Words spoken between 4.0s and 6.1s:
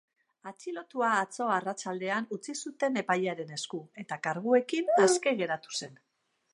eta karguekin aske geratu zen.